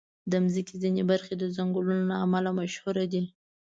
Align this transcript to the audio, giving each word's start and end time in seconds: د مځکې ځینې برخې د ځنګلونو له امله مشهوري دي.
د 0.31 0.33
مځکې 0.43 0.75
ځینې 0.83 1.01
برخې 1.11 1.33
د 1.37 1.43
ځنګلونو 1.55 2.03
له 2.11 2.15
امله 2.25 2.49
مشهوري 2.59 3.05
دي. 3.13 3.23